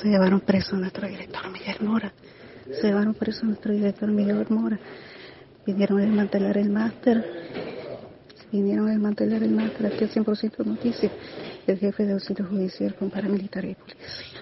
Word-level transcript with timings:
Se 0.00 0.08
llevaron 0.08 0.40
preso 0.40 0.76
a 0.76 0.78
nuestro 0.78 1.08
director 1.08 1.50
Miguel 1.50 1.76
Mora. 1.80 2.12
Se 2.80 2.86
llevaron 2.86 3.14
preso 3.14 3.42
a 3.42 3.46
nuestro 3.46 3.72
director 3.72 4.08
Miguel 4.08 4.46
Mora. 4.48 4.78
Vinieron 5.66 5.98
a 5.98 6.02
desmantelar 6.02 6.56
el 6.56 6.70
máster. 6.70 7.24
Vinieron 8.52 8.86
a 8.86 8.90
desmantelar 8.92 9.42
el 9.42 9.50
máster 9.50 9.86
aquí 9.86 10.04
al 10.04 10.10
100% 10.10 10.64
noticias. 10.64 11.12
El 11.66 11.78
jefe 11.78 12.06
de 12.06 12.12
auxilio 12.12 12.46
judicial 12.46 12.94
con 12.94 13.10
paramilitar 13.10 13.64
y 13.64 13.74
policía. 13.74 14.38